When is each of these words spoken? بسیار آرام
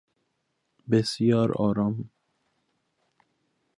بسیار 0.91 1.51
آرام 1.51 2.09